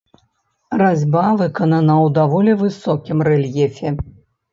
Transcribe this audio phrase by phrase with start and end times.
[0.81, 3.93] Разьба выканана ў даволі высокім рэльефе.